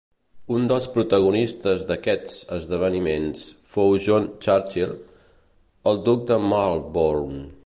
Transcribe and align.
Un 0.53 0.63
dels 0.69 0.85
protagonistes 0.95 1.83
d'aquests 1.91 2.39
esdeveniments 2.57 3.45
fou 3.75 3.97
John 4.09 4.27
Churchill, 4.47 4.97
el 5.93 6.05
duc 6.11 6.29
de 6.35 6.43
Marlborough. 6.53 7.43